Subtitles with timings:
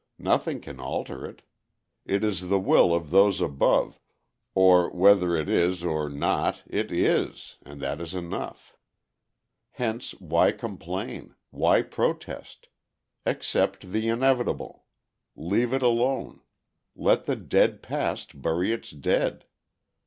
[0.17, 1.43] Nothing can alter it.
[2.07, 3.99] It is the will of Those Above,
[4.55, 8.75] or whether it is or not it IS, and that is enough.
[9.73, 12.67] Hence why complain, why protest.
[13.27, 14.85] Accept the inevitable.
[15.35, 16.41] Leave it alone.
[16.95, 19.45] Let the dead past bury its dead.